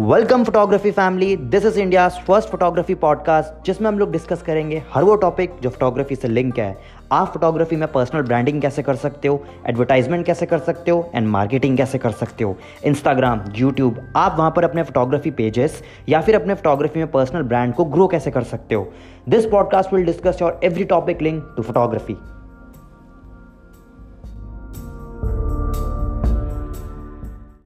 [0.00, 5.04] Welcome photography family this is India first photography podcast जिसमें हम लोग डिस्कस करेंगे हर
[5.04, 6.76] वो टॉपिक जो फोटोग्राफी से लिंक है।
[7.12, 11.28] आप फोटोग्राफी में पर्सनल ब्रांडिंग कैसे कर सकते हो एडवर्टाइजमेंट कैसे कर सकते हो एंड
[11.28, 12.56] मार्केटिंग कैसे कर सकते हो?
[12.84, 17.74] इंस्टाग्राम यूट्यूब आप वहाँ पर अपने फोटोग्राफी पेजेस या फिर अपने फोटोग्राफी में पर्सनल ब्रांड
[17.74, 18.92] को ग्रो कैसे कर सकते हो?
[19.28, 22.16] This podcast will discuss your every topic link to photography